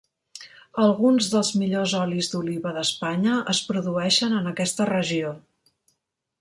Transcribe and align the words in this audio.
Alguns 0.83 1.27
dels 1.33 1.51
millors 1.63 1.93
olis 1.99 2.31
d'oliva 2.33 2.73
d'Espanya 2.79 3.37
es 3.55 3.63
produeixen 3.71 4.37
en 4.41 4.53
aquesta 4.55 4.93
regió. 4.95 5.39